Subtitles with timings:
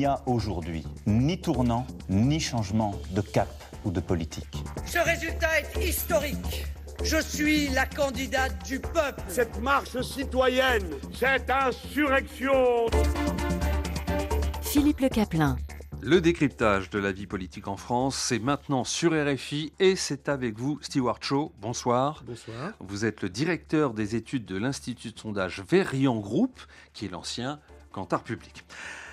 [0.00, 3.50] n'y a aujourd'hui ni tournant, ni changement de cap
[3.84, 4.64] ou de politique.
[4.86, 6.64] Ce résultat est historique.
[7.04, 9.22] Je suis la candidate du peuple.
[9.28, 12.86] Cette marche citoyenne, cette insurrection.
[14.62, 15.58] Philippe Le Caplin.
[16.00, 20.58] Le décryptage de la vie politique en France, c'est maintenant sur RFI et c'est avec
[20.58, 21.52] vous, Stewart Shaw.
[21.60, 22.24] Bonsoir.
[22.26, 22.72] Bonsoir.
[22.80, 26.58] Vous êtes le directeur des études de l'Institut de sondage Verian Group,
[26.94, 27.60] qui est l'ancien
[27.92, 28.64] Cantar Public.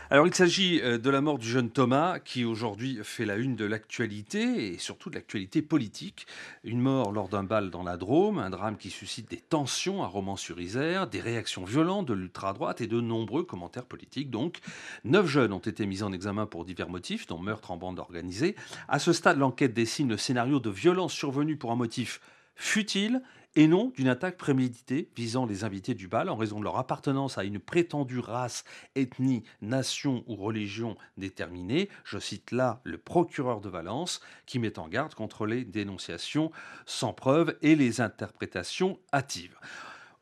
[0.10, 3.58] Alors il s'agit euh, de la mort du jeune Thomas qui aujourd'hui fait la une
[3.58, 6.28] de l'actualité et surtout de l'actualité politique.
[6.64, 10.08] Une mort lors d'un bal dans la Drôme, un drame qui suscite des tensions à
[10.08, 14.30] Romans-sur-Isère, des réactions violentes de l'ultra-droite et de nombreux commentaires politiques.
[14.30, 14.60] Donc,
[15.04, 18.56] neuf jeunes ont été mis en examen pour divers motifs, dont meurtre en bande organisée.
[18.88, 22.22] À ce stade, l'enquête dessine le scénario de violence survenue pour un motif
[22.56, 23.22] futile
[23.58, 27.40] et non d'une attaque préméditée visant les invités du bal en raison de leur appartenance
[27.40, 28.64] à une prétendue race,
[28.96, 31.90] ethnie, nation ou religion déterminée.
[32.04, 36.52] Je cite là le procureur de Valence qui met en garde contre les dénonciations
[36.86, 39.58] sans preuve et les interprétations hâtives.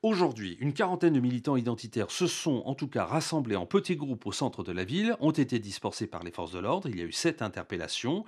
[0.05, 4.27] Aujourd'hui, une quarantaine de militants identitaires se sont en tout cas rassemblés en petits groupes
[4.27, 6.87] au centre de la ville, ont été dispersés par les forces de l'ordre.
[6.87, 8.23] Il y a eu sept interpellations.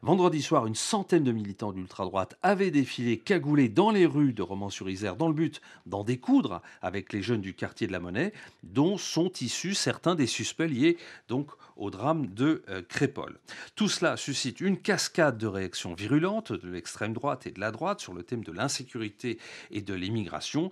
[0.00, 5.16] Vendredi soir, une centaine de militants d'ultra-droite avaient défilé cagoulés dans les rues de Romans-sur-Isère
[5.16, 8.32] dans le but d'en découdre avec les jeunes du quartier de la Monnaie,
[8.62, 10.96] dont sont issus certains des suspects liés
[11.28, 13.38] donc au drame de euh, Crépole.
[13.76, 18.00] Tout cela suscite une cascade de réactions virulentes de l'extrême droite et de la droite
[18.00, 19.38] sur le thème de l'insécurité
[19.70, 20.70] et de l'immigration,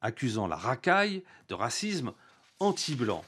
[0.00, 2.12] accusant la racaille de racisme
[2.60, 3.24] anti-blanc.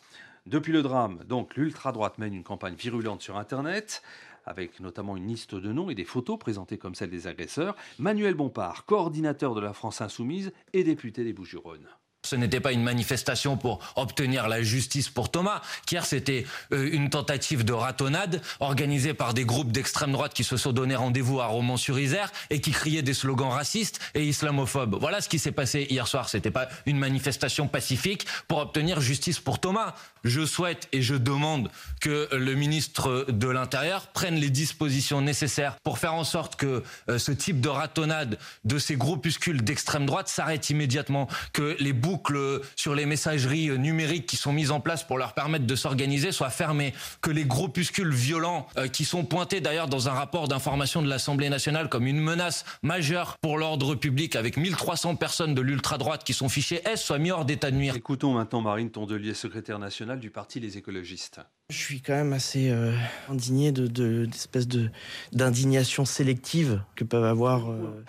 [0.47, 4.03] Depuis le drame, donc, l'ultra-droite mène une campagne virulente sur Internet
[4.47, 7.77] avec notamment une liste de noms et des photos présentées comme celles des agresseurs.
[7.99, 11.87] Manuel Bompard, coordinateur de la France Insoumise et député des Bouches-du-Rhône.
[12.23, 15.63] Ce n'était pas une manifestation pour obtenir la justice pour Thomas.
[15.91, 20.59] Hier, c'était euh, une tentative de ratonnade organisée par des groupes d'extrême droite qui se
[20.59, 24.99] sont donné rendez-vous à Romans-sur-Isère et qui criaient des slogans racistes et islamophobes.
[25.01, 26.29] Voilà ce qui s'est passé hier soir.
[26.29, 29.95] C'était pas une manifestation pacifique pour obtenir justice pour Thomas.
[30.23, 31.71] Je souhaite et je demande
[32.03, 37.19] que le ministre de l'Intérieur prenne les dispositions nécessaires pour faire en sorte que euh,
[37.19, 42.97] ce type de ratonnade de ces groupuscules d'extrême droite s'arrête immédiatement, que les boucles sur
[42.97, 46.93] les messageries numériques qui sont mises en place pour leur permettre de s'organiser soient fermées,
[47.21, 51.49] que les groupuscules violents euh, qui sont pointés d'ailleurs dans un rapport d'information de l'Assemblée
[51.49, 56.49] nationale comme une menace majeure pour l'ordre public avec 1300 personnes de l'ultra-droite qui sont
[56.49, 57.95] fichées S soient mis hors d'état de nuire?
[57.95, 61.41] Écoutons maintenant Marine Tondelier, secrétaire nationale du parti Les Écologistes.
[61.71, 62.93] Je suis quand même assez euh,
[63.29, 64.91] indigné de, de, d'espèce de,
[65.33, 67.71] d'indignation sélective que peuvent avoir.
[67.71, 68.05] Euh,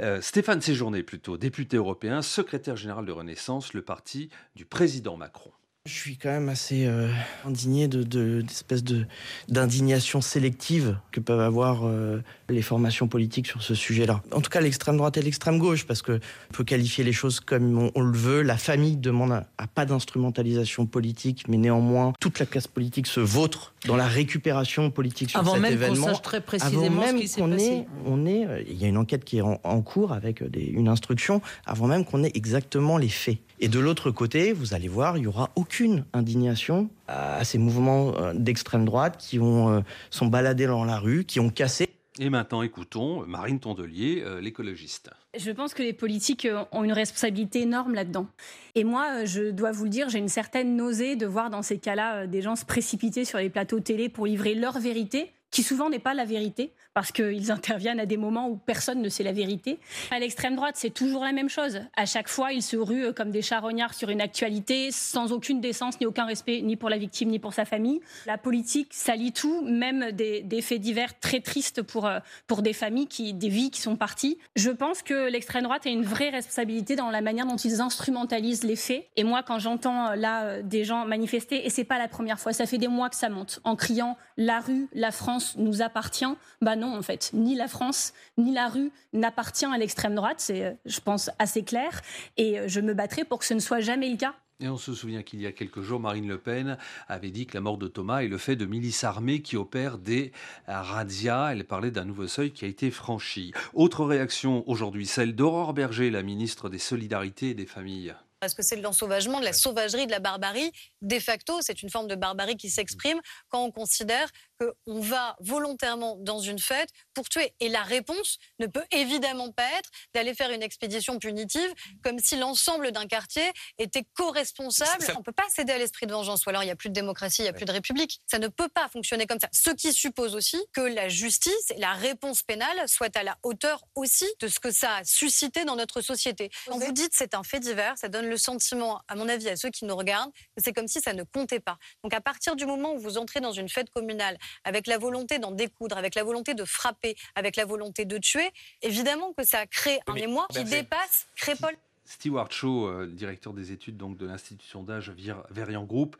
[0.00, 5.52] Euh, Stéphane Séjourné, plutôt, député européen, secrétaire général de Renaissance, le parti du président Macron.
[5.86, 7.10] Je suis quand même assez euh,
[7.46, 9.04] indigné de, de, d'espèce de,
[9.50, 14.22] d'indignation sélective que peuvent avoir euh, les formations politiques sur ce sujet-là.
[14.32, 17.38] En tout cas, l'extrême droite et l'extrême gauche, parce que on peut qualifier les choses
[17.38, 18.40] comme on, on le veut.
[18.40, 23.20] La famille demande à, à pas d'instrumentalisation politique, mais néanmoins, toute la classe politique se
[23.20, 27.16] vautre dans la récupération politique sur Avant cet même qu'on sache très Avant précisément même
[27.18, 27.66] ce qui s'est qu'on passé.
[27.66, 30.42] ait- on est, euh, il y a une enquête qui est en, en cours avec
[30.50, 33.36] des- une instruction, avant même qu'on ait exactement les faits.
[33.60, 38.14] Et de l'autre côté, vous allez voir, il y aura aucune indignation à ces mouvements
[38.16, 41.88] euh, d'extrême droite qui ont euh, sont baladés dans la rue, qui ont cassé.
[42.20, 45.10] Et maintenant, écoutons Marine Tondelier, euh, l'écologiste.
[45.36, 48.28] Je pense que les politiques euh, ont une responsabilité énorme là-dedans.
[48.76, 51.62] Et moi, euh, je dois vous le dire, j'ai une certaine nausée de voir dans
[51.62, 55.32] ces cas-là euh, des gens se précipiter sur les plateaux télé pour livrer leur vérité,
[55.54, 59.08] qui souvent n'est pas la vérité, parce qu'ils interviennent à des moments où personne ne
[59.08, 59.78] sait la vérité.
[60.10, 61.80] À l'extrême droite, c'est toujours la même chose.
[61.96, 66.00] À chaque fois, ils se ruent comme des charognards sur une actualité, sans aucune décence,
[66.00, 68.00] ni aucun respect, ni pour la victime, ni pour sa famille.
[68.26, 72.72] La politique salit tout, même des, des faits divers très tristes pour, euh, pour des
[72.72, 74.38] familles, qui, des vies qui sont parties.
[74.56, 78.64] Je pense que l'extrême droite a une vraie responsabilité dans la manière dont ils instrumentalisent
[78.64, 79.06] les faits.
[79.14, 82.40] Et moi, quand j'entends euh, là euh, des gens manifester, et c'est pas la première
[82.40, 85.82] fois, ça fait des mois que ça monte, en criant la rue, la France nous
[85.82, 86.24] appartient.
[86.60, 90.38] Bah non, en fait, ni la France, ni la rue n'appartient à l'extrême droite.
[90.38, 92.00] C'est, euh, je pense, assez clair.
[92.36, 94.34] Et euh, je me battrai pour que ce ne soit jamais le cas.
[94.60, 97.54] Et on se souvient qu'il y a quelques jours, Marine Le Pen avait dit que
[97.54, 100.30] la mort de Thomas est le fait de milices armées qui opèrent des
[100.68, 101.50] razzias.
[101.50, 103.52] Elle parlait d'un nouveau seuil qui a été franchi.
[103.74, 108.14] Autre réaction aujourd'hui, celle d'Aurore Berger, la ministre des Solidarités et des Familles.
[108.44, 110.70] Parce que c'est de l'ensauvagement, de la sauvagerie, de la barbarie.
[111.00, 113.18] De facto, c'est une forme de barbarie qui s'exprime
[113.48, 114.28] quand on considère
[114.60, 117.54] qu'on va volontairement dans une fête pour tuer.
[117.60, 121.72] Et la réponse ne peut évidemment pas être d'aller faire une expédition punitive
[122.02, 125.06] comme si l'ensemble d'un quartier était co-responsable.
[125.14, 126.88] On ne peut pas céder à l'esprit de vengeance, ou alors il n'y a plus
[126.88, 128.20] de démocratie, il n'y a plus de république.
[128.26, 129.48] Ça ne peut pas fonctionner comme ça.
[129.52, 133.84] Ce qui suppose aussi que la justice et la réponse pénale soient à la hauteur
[133.94, 136.50] aussi de ce que ça a suscité dans notre société.
[136.66, 139.56] Quand vous dites c'est un fait divers, ça donne le sentiment, à mon avis, à
[139.56, 141.78] ceux qui nous regardent, que c'est comme si ça ne comptait pas.
[142.02, 145.38] Donc à partir du moment où vous entrez dans une fête communale avec la volonté
[145.38, 148.50] d'en découdre, avec la volonté de frapper, avec la volonté de tuer,
[148.82, 151.74] évidemment que ça crée un émoi qui dépasse Crépol.
[152.06, 155.12] Stewart Shaw, euh, directeur des études donc, de l'Institut sondage
[155.50, 156.16] Verian Group,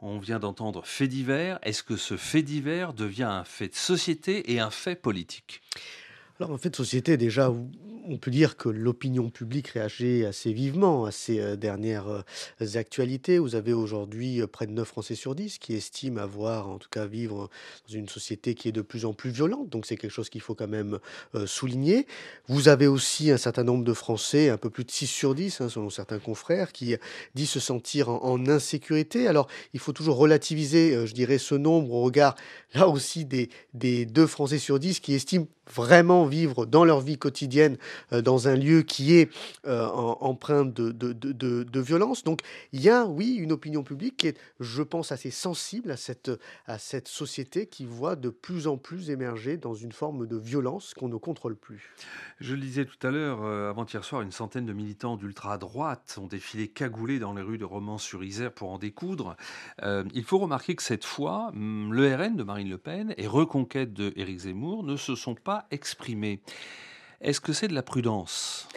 [0.00, 1.58] on vient d'entendre fait divers.
[1.62, 5.62] Est-ce que ce fait divers devient un fait de société et un fait politique?
[6.40, 7.52] Alors en fait, société, déjà,
[8.10, 13.38] on peut dire que l'opinion publique réagit assez vivement à ces euh, dernières euh, actualités.
[13.38, 16.88] Vous avez aujourd'hui euh, près de 9 Français sur 10 qui estiment avoir, en tout
[16.90, 17.50] cas, vivre
[17.88, 19.68] dans une société qui est de plus en plus violente.
[19.68, 20.98] Donc c'est quelque chose qu'il faut quand même
[21.46, 22.06] souligner.
[22.46, 25.60] Vous avez aussi un certain nombre de Français, un peu plus de 6 sur 10,
[25.60, 26.94] hein, selon certains confrères, qui
[27.34, 29.26] disent se sentir en, insécurité.
[29.26, 32.36] Alors il faut toujours relativiser, je dirais, ce nombre au regard,
[32.74, 37.18] là aussi, des, des 2 Français sur 10 qui estiment vraiment vivre dans leur vie
[37.18, 37.76] quotidienne
[38.12, 39.30] euh, dans un lieu qui est
[39.66, 42.24] euh, empreint de, de, de, violence.
[42.24, 42.40] Donc
[42.72, 46.30] il y a, oui, une opinion publique qui est, je pense, assez sensible à cette,
[46.66, 50.94] à cette société qui voit de plus en plus émerger dans une forme de violence
[50.94, 51.90] qu'on ne contrôle plus.
[52.40, 56.26] Je le disais tout à l'heure, euh, avant-hier soir, une centaine de militants d'ultra-droite ont
[56.26, 59.36] défilé cagoulés dans les rues de Romans-sur-Isère pour en découdre.
[59.82, 63.92] il faut remarquer que cette fois, hum, le RN de Marine Le Pen et Reconquête
[63.92, 66.40] de Éric Zemmour ne se sont pas exprimés.
[67.20, 68.68] Est-ce que c'est de la prudence?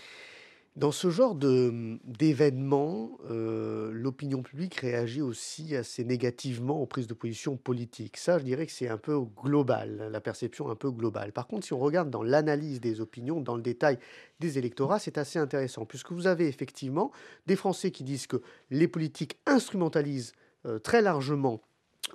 [0.78, 7.58] Dans ce genre d'événements, euh, l'opinion publique réagit aussi assez négativement aux prises de position
[7.58, 8.16] politiques.
[8.16, 11.34] Ça, je dirais que c'est un peu global, la perception un peu globale.
[11.34, 14.00] Par contre, si on regarde dans l'analyse des opinions, dans le détail
[14.40, 17.12] des électorats, c'est assez intéressant, puisque vous avez effectivement
[17.48, 20.32] des Français qui disent que les politiques instrumentalisent
[20.66, 21.62] euh, très largement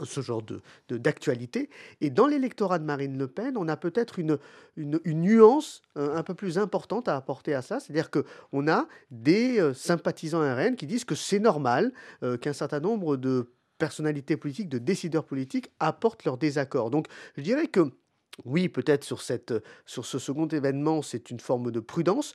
[0.05, 0.61] ce genre de,
[0.91, 1.71] d'actualité.
[2.01, 4.39] Et dans l'électorat de Marine Le Pen, on a peut-être une,
[4.77, 7.81] une, nuance euh, un peu plus importante à apporter à ça.
[7.81, 11.93] C'est-à-dire qu'on a des euh, sympathisants RN qui disent que c'est normal
[12.23, 16.91] euh, qu'un certain nombre de personnalités politiques, de décideurs politiques apportent leur désaccord.
[16.91, 17.07] Donc
[17.37, 17.91] je dirais que
[18.45, 22.35] oui, peut-être sur, sur ce second événement, c'est une forme de prudence.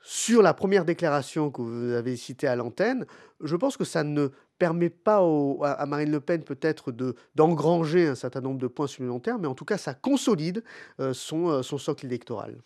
[0.00, 3.04] Sur la première déclaration que vous avez citée à l'antenne,
[3.42, 4.28] je pense que ça ne
[4.58, 5.20] permet pas
[5.62, 6.92] à, Marine Le Pen peut-être
[7.34, 10.64] d'engranger un certain nombre de points supplémentaires, mais en tout cas, ça consolide
[11.00, 12.56] euh, son, euh, son socle électoral.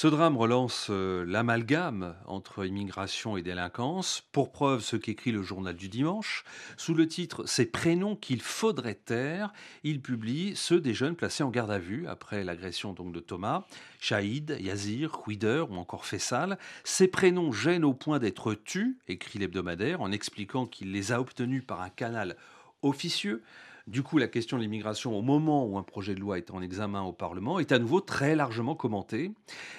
[0.00, 4.22] Ce drame relance euh, l'amalgame entre immigration et délinquance.
[4.30, 6.44] Pour preuve, ce qu'écrit le journal du dimanche,
[6.76, 9.52] sous le titre Ces prénoms qu'il faudrait taire,
[9.82, 13.64] il publie ceux des jeunes placés en garde à vue après l'agression donc de Thomas,
[13.98, 16.58] Shahid, Yazir, Huider ou encore Fessal.
[16.84, 21.62] Ces prénoms gênent au point d'être tus, écrit l'hebdomadaire, en expliquant qu'il les a obtenus
[21.66, 22.36] par un canal
[22.82, 23.42] officieux.
[23.86, 26.62] Du coup, la question de l'immigration, au moment où un projet de loi est en
[26.62, 29.32] examen au Parlement, est à nouveau très largement commentée.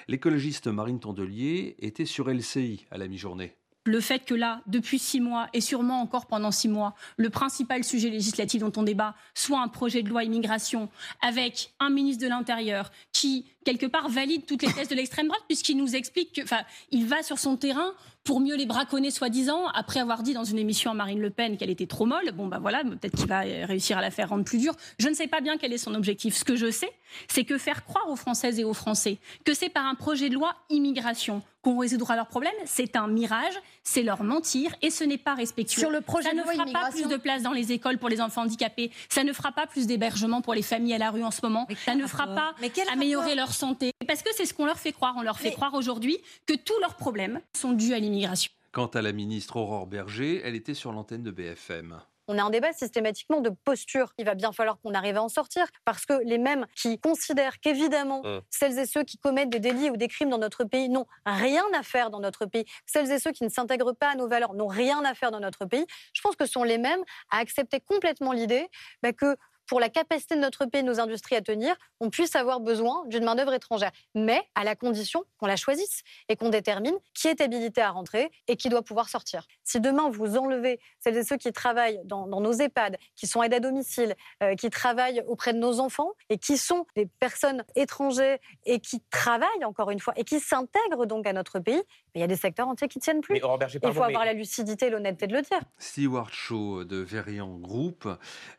[0.08, 3.56] L'écologiste Marine Tondelier était sur LCI à la mi-journée
[3.86, 7.84] le fait que là, depuis six mois, et sûrement encore pendant six mois, le principal
[7.84, 10.90] sujet législatif dont on débat soit un projet de loi immigration
[11.22, 15.44] avec un ministre de l'Intérieur qui, quelque part, valide toutes les thèses de l'extrême droite,
[15.48, 16.62] puisqu'il nous explique que, enfin,
[16.92, 20.60] il va sur son terrain pour mieux les braconner soi-disant, après avoir dit dans une
[20.60, 22.32] émission à Marine Le Pen qu'elle était trop molle.
[22.34, 24.76] Bon, ben voilà, peut-être qu'il va réussir à la faire rendre plus dure.
[25.00, 26.36] Je ne sais pas bien quel est son objectif.
[26.36, 26.92] Ce que je sais,
[27.28, 30.36] c'est que faire croire aux Françaises et aux Français que c'est par un projet de
[30.36, 33.54] loi immigration qu'on résoudra leurs problèmes, c'est un mirage,
[33.84, 35.82] c'est leur mentir et ce n'est pas respectueux.
[35.82, 38.22] Sur le projet ça ne fera pas plus de place dans les écoles pour les
[38.22, 41.32] enfants handicapés, ça ne fera pas plus d'hébergement pour les familles à la rue en
[41.32, 42.54] ce moment, ça ne fera pas
[42.94, 43.92] améliorer leur santé.
[44.08, 45.16] Parce que c'est ce qu'on leur fait croire.
[45.18, 48.52] On leur fait croire aujourd'hui que tous leurs problèmes sont dus à l'immigration.
[48.72, 52.52] Quant à la ministre Aurore Berger, elle était sur l'antenne de BFM on a un
[52.52, 54.14] débat systématiquement de posture.
[54.20, 57.60] Il va bien falloir qu'on arrive à en sortir parce que les mêmes qui considèrent
[57.60, 58.42] qu'évidemment, mmh.
[58.52, 61.66] celles et ceux qui commettent des délits ou des crimes dans notre pays n'ont rien
[61.76, 64.54] à faire dans notre pays, celles et ceux qui ne s'intègrent pas à nos valeurs
[64.54, 67.38] n'ont rien à faire dans notre pays, je pense que ce sont les mêmes à
[67.38, 68.68] accepter complètement l'idée
[69.02, 69.36] bah, que
[69.70, 73.06] pour la capacité de notre pays, de nos industries à tenir, on puisse avoir besoin
[73.06, 73.92] d'une main-d'œuvre étrangère.
[74.16, 78.32] Mais à la condition qu'on la choisisse et qu'on détermine qui est habilité à rentrer
[78.48, 79.46] et qui doit pouvoir sortir.
[79.64, 83.54] Si demain vous enlevez celles et ceux qui travaillent dans, nos EHPAD, qui sont aides
[83.54, 88.40] à domicile, euh, qui travaillent auprès de nos enfants et qui sont des personnes étrangères
[88.66, 91.84] et qui travaillent encore une fois et qui s'intègrent donc à notre pays,
[92.16, 93.36] il y a des secteurs entiers qui ne tiennent plus.
[93.36, 95.60] Il faut avoir la lucidité et l'honnêteté de le dire.
[95.78, 98.08] Stewart Shaw de Verian Group,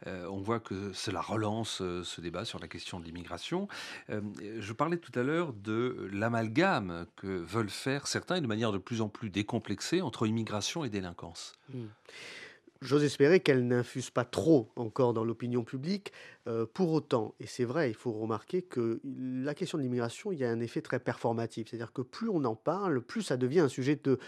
[0.06, 3.68] euh, on voit que cela relance euh, ce débat sur la question de l'immigration.
[4.10, 4.20] Euh,
[4.58, 8.78] je parlais tout à l'heure de l'amalgame que veulent faire certains et de manière de
[8.78, 11.54] plus en plus décomplexée entre immigration et délinquance.
[11.72, 11.86] Hmm.
[12.82, 16.14] J'ose espérer qu'elle n'infuse pas trop encore dans l'opinion publique.
[16.72, 20.44] pour autant, et c'est vrai, il faut remarquer que la question de l'immigration, il y
[20.44, 21.68] a un effet très performatif.
[21.68, 24.18] C'est-à-dire que plus on en parle, plus ça devient un sujet de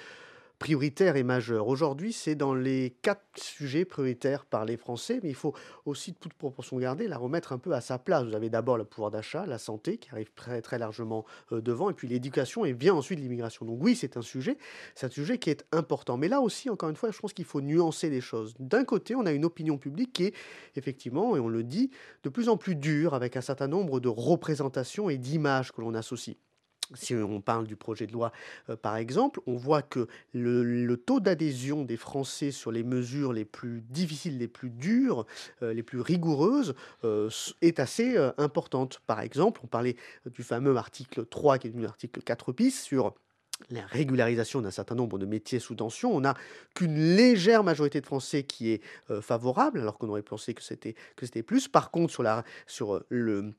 [0.63, 1.67] prioritaire et majeur.
[1.67, 5.55] Aujourd'hui, c'est dans les quatre sujets prioritaires par les Français, mais il faut
[5.87, 8.23] aussi, de toute proportion gardée, la remettre un peu à sa place.
[8.23, 11.91] Vous avez d'abord le pouvoir d'achat, la santé, qui arrive très, très largement euh, devant,
[11.91, 13.67] et puis l'éducation, et vient ensuite l'immigration.
[13.67, 14.57] Donc oui, c'est un sujet,
[14.95, 16.17] c'est un sujet qui est important.
[16.17, 18.55] Mais là aussi, encore une fois, je pense qu'il faut nuancer les choses.
[18.61, 20.35] D'un côté, on a une opinion publique qui est,
[20.77, 21.91] effectivement, et on le dit,
[22.23, 25.95] de plus en plus dure, avec un certain nombre de représentations et d'images que l'on
[25.95, 26.37] associe
[26.95, 28.33] si on parle du projet de loi,
[28.69, 33.45] euh, par exemple, on voit que le, taux d'adhésion des Français sur les mesures les
[33.45, 35.27] plus difficiles, les plus dures,
[35.63, 37.31] euh, les plus rigoureuses, euh,
[37.61, 39.01] est assez importante.
[39.07, 39.97] Par exemple, on parlait
[40.27, 43.15] du fameux article 3, qui est devenu l'article 4 bis, sur
[43.71, 46.15] la régularisation d'un certain nombre de métiers sous tension.
[46.15, 46.35] On n'a
[46.75, 48.83] qu'une légère majorité de Français qui est
[49.21, 51.69] favorable, alors qu'on aurait pensé que c'était que c'était plus.
[51.69, 53.53] Par contre, sur la sur le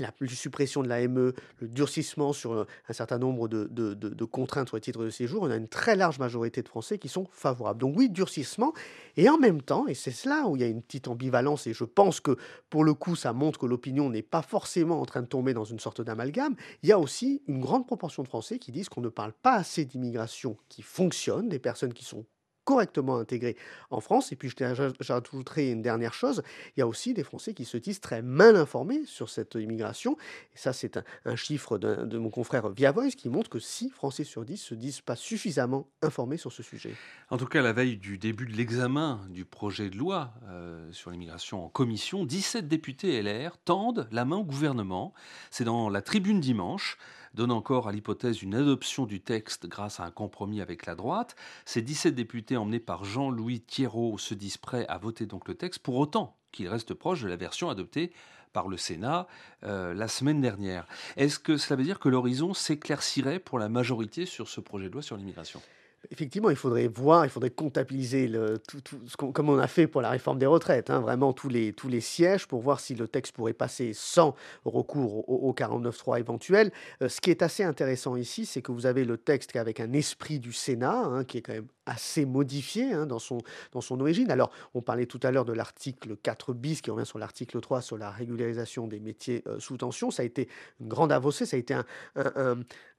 [0.00, 5.04] la suppression de l'AME, le durcissement sur un certain nombre de, contraintes sur les titres
[5.04, 7.80] de séjour, on a une très large majorité de Français qui sont favorables.
[7.80, 8.72] Donc oui, durcissement,
[9.16, 11.72] et en même temps, et c'est cela où il y a une petite ambivalence, et
[11.72, 12.36] je pense que
[12.70, 15.64] pour le coup, ça montre que l'opinion n'est pas forcément en train de tomber dans
[15.64, 19.00] une sorte d'amalgame, il y a aussi une grande proportion de Français qui disent qu'on
[19.00, 22.24] ne parle pas assez d'immigration qui fonctionne, des personnes qui sont
[22.68, 23.56] correctement intégrés
[23.88, 24.30] en France.
[24.30, 24.52] Et puis,
[25.00, 26.42] j'ajouterai une dernière chose,
[26.76, 30.18] il y a aussi des Français qui se disent très mal informés sur cette immigration.
[30.54, 34.24] Et ça, c'est un, chiffre de mon confrère Via Voice qui montre que 6 Français
[34.24, 36.92] sur 10 se disent pas suffisamment informés sur ce sujet.
[37.30, 41.10] En tout cas, la veille du début de l'examen du projet de loi euh, sur
[41.10, 45.14] l'immigration en commission, 17 députés LR tendent la main au gouvernement.
[45.50, 46.98] C'est dans la tribune dimanche
[47.38, 51.36] donne encore à l'hypothèse d'une adoption du texte grâce à un compromis avec la droite.
[51.64, 55.78] Ces 17 députés emmenés par Jean-Louis Thierrot se disent prêts à voter donc le texte,
[55.78, 58.12] pour autant qu'il reste proche de la version adoptée
[58.52, 59.28] par le Sénat
[59.62, 60.88] euh, la semaine dernière.
[61.16, 64.94] Est-ce que cela veut dire que l'horizon s'éclaircirait pour la majorité sur ce projet de
[64.94, 65.62] loi sur l'immigration?
[66.10, 68.30] Effectivement, il faudrait voir, il faudrait comptabiliser
[68.68, 71.72] tout, ce comme on a fait pour la réforme des retraites, hein, vraiment tous les,
[71.72, 76.70] tous les sièges pour voir si le texte pourrait passer sans recours au, 49.3 éventuel.
[77.02, 79.92] Euh, ce qui est assez intéressant ici, c'est que vous avez le texte avec un
[79.92, 83.38] esprit du Sénat, hein, qui est quand même assez modifié hein, dans, son,
[83.72, 84.30] dans son origine.
[84.30, 87.80] Alors, on parlait tout à l'heure de l'article 4 bis qui revient sur l'article 3
[87.80, 90.10] sur la régularisation des métiers euh, sous tension.
[90.10, 90.48] Ça a été
[90.80, 91.84] une grande avancée, ça a été un,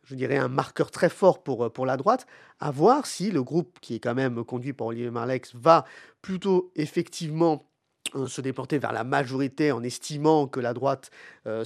[0.04, 2.26] je dirais, un marqueur très fort pour, euh, pour la droite,
[2.60, 5.86] à voir si le groupe qui est quand même conduit par Olivier Marlex va
[6.22, 7.70] plutôt effectivement
[8.16, 11.12] euh, se déporter vers la majorité en estimant que la droite
[11.46, 11.64] euh,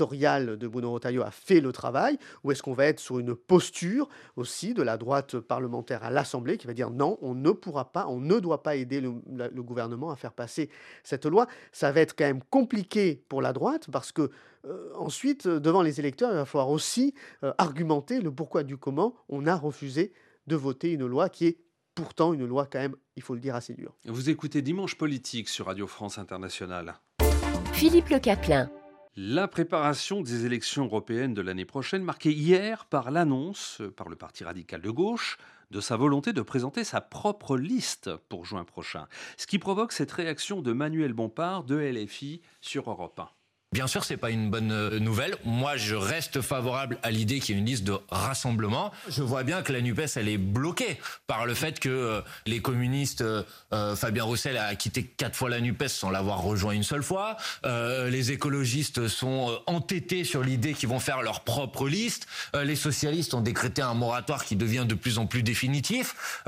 [0.00, 4.08] de Bruno Retailleau a fait le travail, ou est-ce qu'on va être sur une posture
[4.36, 8.06] aussi de la droite parlementaire à l'Assemblée qui va dire non, on ne pourra pas,
[8.08, 9.10] on ne doit pas aider le,
[9.62, 10.70] gouvernement à faire passer
[11.04, 11.46] cette loi.
[11.72, 14.30] Ça va être quand même compliqué pour la droite parce que
[14.66, 17.14] euh, ensuite, devant les électeurs, il va falloir aussi
[17.44, 20.12] euh, argumenter le pourquoi du comment on a refusé
[20.46, 21.58] de voter une loi qui est
[21.94, 23.94] pourtant une loi quand même, il faut le dire, assez dure.
[24.06, 26.94] Vous écoutez Dimanche Politique sur Radio France Internationale.
[27.72, 28.70] Philippe Le Caplin.
[29.22, 34.16] La préparation des élections européennes de l'année prochaine, marquée hier par l'annonce euh, par le
[34.16, 35.36] Parti radical de gauche
[35.70, 40.10] de sa volonté de présenter sa propre liste pour juin prochain, ce qui provoque cette
[40.10, 43.28] réaction de Manuel Bompard de LFI sur Europe 1.
[43.72, 45.36] Bien sûr, c'est pas une bonne euh, nouvelle.
[45.44, 48.90] Moi, je reste favorable à l'idée qu'il y ait une liste de rassemblement.
[49.08, 50.98] Je vois bien que la Nupes, elle est bloquée
[51.28, 55.60] par le fait que euh, les communistes, euh, Fabien Roussel a quitté quatre fois la
[55.60, 57.36] Nupes sans l'avoir rejoint une seule fois.
[57.64, 62.26] les écologistes sont entêtés sur l'idée qu'ils vont faire leur propre liste.
[62.54, 66.42] les socialistes ont décrété un moratoire qui devient de plus en plus définitif.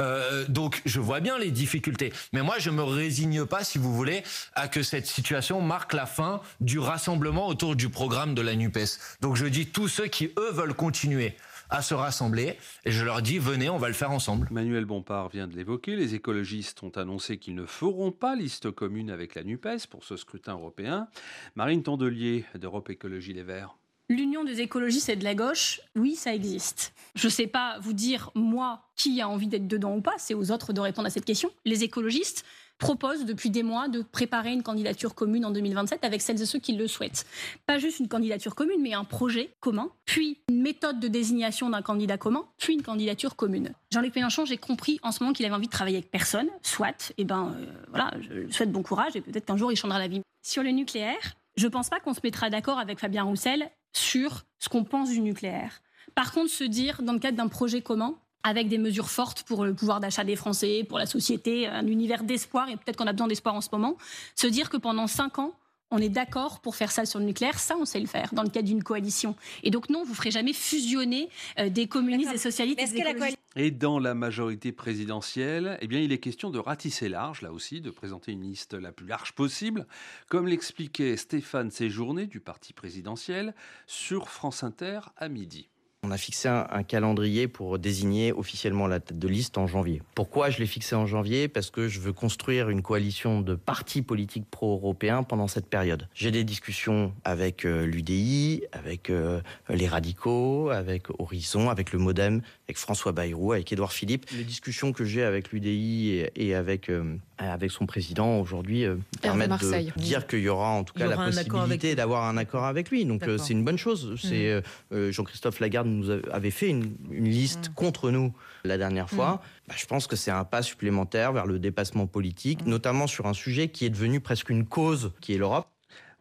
[0.49, 2.12] donc, je vois bien les difficultés.
[2.33, 4.25] Mais moi, je me résigne pas, si vous voulez,
[4.55, 8.99] à que cette situation marque la fin du rassemblement autour du programme de la NUPES.
[9.21, 11.35] Donc je dis tous ceux qui, eux, veulent continuer
[11.71, 12.57] à se rassembler.
[12.85, 14.49] Et je leur dis, venez, on va le faire ensemble.
[14.50, 15.97] Manuel Bompard vient de l'évoquer.
[15.97, 20.16] Les écologistes ont annoncé qu'ils ne feront pas liste commune avec la NUPES pour ce
[20.16, 21.09] scrutin européen.
[21.54, 23.76] Marine Tondelier d'Europe Écologie Les Verts.
[24.09, 26.92] L'union des écologistes et de la gauche, oui, ça existe.
[27.14, 30.35] Je ne sais pas vous dire, moi, qui a envie d'être dedans ou pas, c'est
[30.35, 31.50] aux autres de répondre à cette question.
[31.64, 32.45] Les écologistes
[32.82, 36.58] proposent depuis des mois de préparer une candidature commune en 2027 avec celles et ceux
[36.58, 37.24] qui le souhaitent.
[37.64, 41.80] Pas juste une candidature commune, mais un projet commun, puis une méthode de désignation d'un
[41.80, 43.72] candidat commun, puis une candidature commune.
[43.92, 47.10] Jean-Luc Mélenchon, j'ai compris en ce moment qu'il avait envie de travailler avec personne, soit,
[47.10, 49.76] et eh ben euh, voilà, je lui souhaite bon courage et peut-être qu'un jour il
[49.76, 50.22] changera la vie.
[50.42, 54.68] Sur le nucléaire, je pense pas qu'on se mettra d'accord avec Fabien Roussel sur ce
[54.68, 55.82] qu'on pense du nucléaire.
[56.16, 59.64] Par contre, se dire, dans le cadre d'un projet commun, avec des mesures fortes pour
[59.64, 63.12] le pouvoir d'achat des Français, pour la société, un univers d'espoir, et peut-être qu'on a
[63.12, 63.96] besoin d'espoir en ce moment,
[64.34, 65.54] se dire que pendant cinq ans,
[65.92, 68.42] on est d'accord pour faire ça sur le nucléaire, ça on sait le faire dans
[68.42, 69.37] le cadre d'une coalition.
[69.62, 72.80] Et donc non, vous ferez jamais fusionner euh, des communistes, des socialistes.
[72.80, 77.52] Et, et dans la majorité présidentielle, eh bien, il est question de ratisser large, là
[77.52, 79.87] aussi, de présenter une liste la plus large possible,
[80.28, 83.54] comme l'expliquait Stéphane Séjourné du parti présidentiel
[83.87, 85.68] sur France Inter à midi.
[86.04, 90.02] On a fixé un, calendrier pour désigner officiellement la tête de liste en janvier.
[90.16, 91.47] Pourquoi je l'ai fixé en janvier?
[91.47, 96.09] Parce que je veux construire une coalition de partis politiques pro-européens pendant cette période.
[96.12, 102.42] J'ai des discussions avec euh, l'UDI, avec euh, les radicaux, avec Horizon, avec le Modem,
[102.73, 104.26] avec François Bayrou, avec Édouard Philippe.
[104.37, 108.87] Les discussions que j'ai avec l'UDI et, avec, euh, avec son président aujourd'hui
[109.21, 112.91] permettent de dire qu'il y aura en tout cas la possibilité d'avoir un accord avec
[112.91, 113.05] lui.
[113.05, 114.19] Donc c'est une bonne chose.
[114.21, 115.11] C'est mmh.
[115.11, 117.75] Jean-Christophe Lagarde nous avait fait une, liste mm.
[117.75, 118.33] contre nous
[118.64, 119.35] la dernière fois.
[119.35, 119.69] Mm.
[119.69, 122.71] Bah, je pense que c'est un pas supplémentaire vers le dépassement politique, mm.
[122.71, 125.69] notamment sur un sujet qui est devenu presque une cause, qui est l'Europe.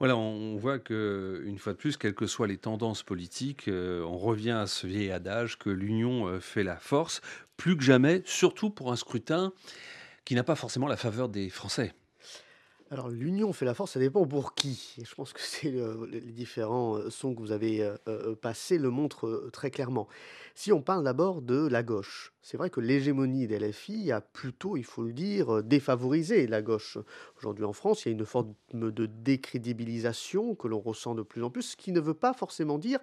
[0.02, 4.04] Voilà, on voit que une fois de plus, quelles que soient les tendances politiques, euh,
[4.04, 7.22] on revient à ce vieil adage que l'union euh, fait la force,
[7.56, 9.54] plus que jamais, surtout pour un scrutin
[10.26, 11.94] qui n'a pas forcément la faveur des Français.
[12.90, 14.96] Alors, l'union fait la force, ça dépend pour qui.
[15.06, 17.88] Je pense que les différents euh, sons que vous avez
[18.42, 20.08] passés le montrent très clairement.
[20.56, 24.76] Si on parle d'abord de la gauche, c'est vrai que l'hégémonie des LFI a plutôt,
[24.76, 26.98] il faut le dire, défavorisé la gauche.
[27.38, 31.44] Aujourd'hui en France, il y a une forme de décrédibilisation que l'on ressent de plus
[31.44, 33.00] en plus, ce qui ne veut pas forcément dire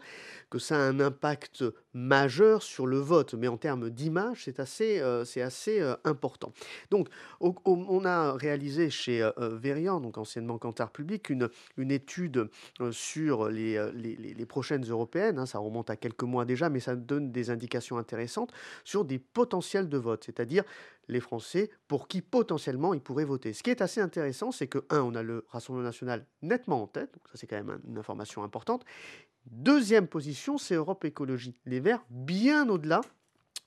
[0.50, 1.64] que ça a un impact
[1.94, 6.52] majeur sur le vote, mais en termes d'image, c'est assez, euh, assez euh, important.
[6.90, 7.08] Donc,
[7.40, 12.48] on a réalisé chez euh, Verian, donc anciennement Cantar Public, une, une étude
[12.90, 15.38] sur les, les, les, prochaines européennes.
[15.38, 18.52] Hein, ça remonte à quelques mois déjà, mais ça donne des indications intéressantes
[18.84, 20.64] sur des potentiels de vote, c'est-à-dire
[21.08, 23.52] les Français pour qui potentiellement ils pourraient voter.
[23.52, 26.86] Ce qui est assez intéressant, c'est que, un, on a le Rassemblement national nettement en
[26.86, 28.84] tête, donc ça c'est quand même une information importante.
[29.46, 31.58] Deuxième position, c'est Europe Écologie.
[31.64, 33.00] Les Verts, bien au-delà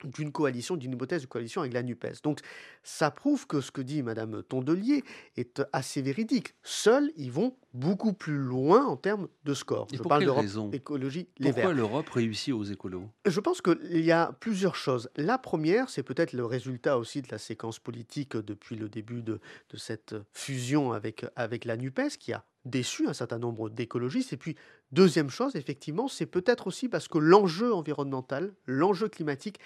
[0.04, 2.22] d'une coalition, d'une hypothèse de coalition avec la NUPES.
[2.22, 2.40] Donc
[2.82, 5.04] ça prouve que ce que dit Madame Tondelier
[5.36, 6.54] est assez véridique.
[6.62, 9.88] Seuls, ils vont beaucoup plus loin en termes de score.
[9.92, 13.08] Je parle d'Europe écologie, les Pourquoi l'Europe réussit aux écolos?
[13.26, 15.10] Je pense qu'il y a plusieurs choses.
[15.16, 19.40] La première, c'est peut-être le résultat aussi de la séquence politique depuis le début de,
[19.70, 24.32] de cette fusion avec, avec la NUPES qui a déçu un certain nombre d'écologistes.
[24.32, 24.56] Et puis,
[24.92, 29.58] deuxième chose, effectivement, c'est peut-être aussi parce que l'enjeu environnemental, l'enjeu climatique,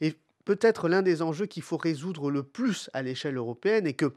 [0.00, 4.12] est peut-être l'un des enjeux qu'il faut résoudre le plus à l'échelle européenne et que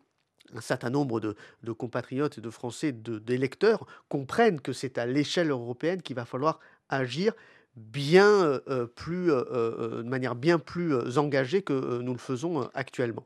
[0.56, 6.01] un certain nombre de, compatriotes et de Français, d'électeurs, comprennent que c'est à l'échelle européenne
[6.01, 7.34] qu'il va falloir agir
[7.75, 13.25] bien euh, euh, plus, euh, de manière bien plus engagée que nous le faisons actuellement.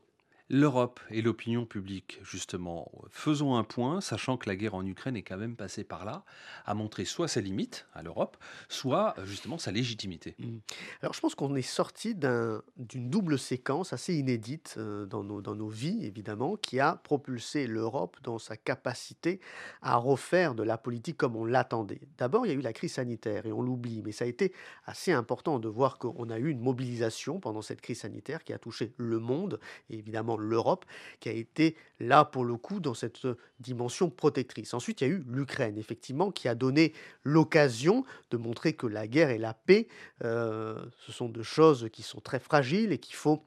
[0.54, 5.22] L'Europe et l'opinion publique, justement, faisons un point, sachant que la guerre en Ukraine est
[5.22, 6.24] quand même passée par là,
[6.66, 8.36] à montrer soit ses limites à l'Europe,
[8.68, 10.34] soit justement sa légitimité.
[10.38, 10.58] Mmh.
[11.00, 15.54] Alors je pense qu'on est sorti d'une double séquence assez inédite euh, dans, nos, dans
[15.54, 19.40] nos vies, évidemment, qui a propulsé l'Europe dans sa capacité
[19.80, 22.02] à refaire de la politique comme on l'attendait.
[22.18, 24.52] D'abord, il y a eu la crise sanitaire, et on l'oublie, mais ça a été
[24.84, 28.58] assez important de voir qu'on a eu une mobilisation pendant cette crise sanitaire qui a
[28.58, 30.84] touché le monde, et évidemment l'Europe,
[31.20, 33.26] qui a été là pour le coup dans cette
[33.60, 34.74] dimension protectrice.
[34.74, 36.92] Ensuite, il y a eu l'Ukraine, effectivement, qui a donné
[37.24, 39.88] l'occasion de montrer que la guerre et la paix,
[40.24, 43.44] euh, ce sont deux choses qui sont très fragiles et qu'il faut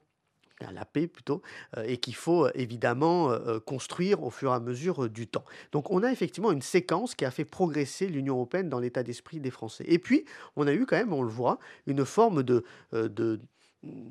[0.72, 1.42] la paix plutôt,
[1.76, 5.44] euh, et qu'il faut évidemment euh, construire au fur et à mesure du temps.
[5.72, 9.38] Donc on a effectivement une séquence qui a fait progresser l'Union européenne dans l'état d'esprit
[9.38, 9.84] des Français.
[9.86, 10.24] Et puis
[10.56, 12.64] on a eu quand même, on le voit, une forme de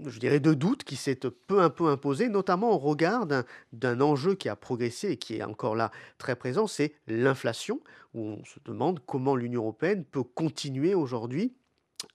[0.05, 1.15] je dirais, de doute qui s'est
[1.47, 3.25] peu un peu imposé, notamment au regard
[3.73, 7.81] d'un enjeu qui a progressé et qui est encore là très présent, c'est l'inflation,
[8.13, 11.53] où on se demande comment l'Union européenne peut continuer aujourd'hui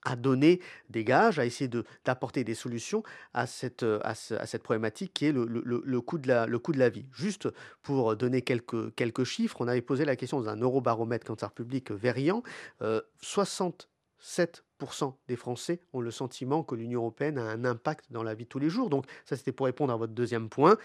[0.03, 1.69] à donner des gages, à essayer
[2.05, 5.81] d'apporter des solutions à cette, à, ce- à cette problématique qui est le, le- le-
[5.85, 7.05] le coût de la, le coût de la vie.
[7.11, 7.49] Juste
[7.81, 11.91] pour donner quelques, quelques chiffres, on avait posé la question dans un eurobaromètre Cancer Public
[11.91, 12.41] Verian,
[12.81, 14.61] euh, 67%
[15.27, 18.49] des Français ont le sentiment que l'Union européenne a un impact dans la vie de
[18.49, 18.89] tous les jours.
[18.89, 20.77] Donc ça, c'était pour répondre à votre deuxième point.